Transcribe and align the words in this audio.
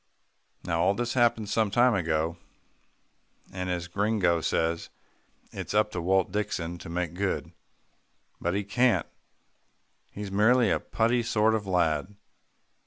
Now 0.63 0.81
all 0.81 0.95
this 0.95 1.13
happened 1.13 1.47
some 1.47 1.69
time 1.69 1.93
ago, 1.93 2.35
and 3.53 3.69
as 3.69 3.87
Gringo 3.87 4.41
says, 4.41 4.89
"It's 5.51 5.75
up 5.75 5.91
to 5.91 6.01
Walt 6.01 6.31
Dixon 6.31 6.79
to 6.79 6.89
make 6.89 7.13
good." 7.13 7.51
But 8.41 8.55
he 8.55 8.63
can't. 8.63 9.05
He's 10.09 10.31
merely 10.31 10.71
a 10.71 10.79
putty 10.79 11.21
sort 11.21 11.53
of 11.53 11.67
lad. 11.67 12.15